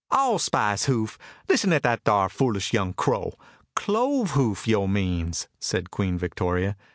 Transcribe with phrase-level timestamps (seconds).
[0.11, 1.19] "Allspice hoof!
[1.47, 3.35] Lissen at dat ar foolish young crow.
[3.75, 6.75] Clove hoof, yo' means," said Queen Victoria.